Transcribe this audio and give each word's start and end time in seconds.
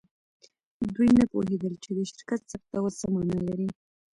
دوی 0.93 1.09
نه 1.19 1.25
پوهیدل 1.31 1.73
چې 1.83 1.89
د 1.97 1.99
شرکت 2.11 2.41
ثبتول 2.51 2.91
څه 2.99 3.05
معنی 3.13 3.39
لري 3.47 3.67